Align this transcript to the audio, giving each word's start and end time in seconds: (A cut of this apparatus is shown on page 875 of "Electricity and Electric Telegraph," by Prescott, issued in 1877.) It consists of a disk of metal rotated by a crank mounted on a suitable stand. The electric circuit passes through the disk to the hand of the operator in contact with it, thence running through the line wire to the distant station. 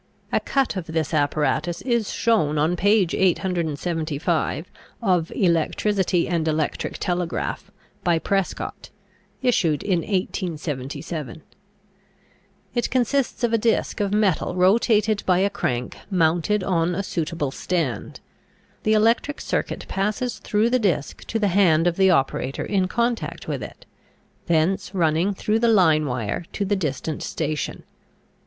(A 0.31 0.39
cut 0.39 0.75
of 0.75 0.87
this 0.87 1.13
apparatus 1.13 1.83
is 1.83 2.11
shown 2.11 2.57
on 2.57 2.75
page 2.75 3.13
875 3.13 4.65
of 4.99 5.31
"Electricity 5.35 6.27
and 6.27 6.47
Electric 6.47 6.97
Telegraph," 6.97 7.69
by 8.03 8.17
Prescott, 8.17 8.89
issued 9.43 9.83
in 9.83 9.99
1877.) 9.99 11.43
It 12.73 12.89
consists 12.89 13.43
of 13.43 13.53
a 13.53 13.59
disk 13.59 13.99
of 13.99 14.11
metal 14.11 14.55
rotated 14.55 15.21
by 15.27 15.37
a 15.37 15.51
crank 15.51 15.99
mounted 16.09 16.63
on 16.63 16.95
a 16.95 17.03
suitable 17.03 17.51
stand. 17.51 18.21
The 18.81 18.93
electric 18.93 19.39
circuit 19.39 19.85
passes 19.87 20.39
through 20.39 20.71
the 20.71 20.79
disk 20.79 21.23
to 21.25 21.37
the 21.37 21.49
hand 21.49 21.85
of 21.85 21.95
the 21.97 22.09
operator 22.09 22.65
in 22.65 22.87
contact 22.87 23.47
with 23.47 23.61
it, 23.61 23.85
thence 24.47 24.95
running 24.95 25.35
through 25.35 25.59
the 25.59 25.67
line 25.67 26.07
wire 26.07 26.45
to 26.53 26.65
the 26.65 26.75
distant 26.75 27.21
station. 27.21 27.83